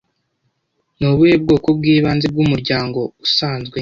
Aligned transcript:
Ni 0.97 1.05
ubuhe 1.11 1.35
bwoko 1.43 1.67
bw'ibanze 1.77 2.25
bw'umuryango 2.33 2.99
usanzwe 3.25 3.69